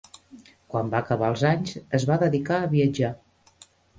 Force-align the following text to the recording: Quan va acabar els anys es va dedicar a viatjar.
Quan 0.75 0.87
va 0.93 1.01
acabar 1.03 1.27
els 1.33 1.43
anys 1.51 1.75
es 1.99 2.07
va 2.11 2.19
dedicar 2.25 2.57
a 2.61 2.73
viatjar. 2.75 3.15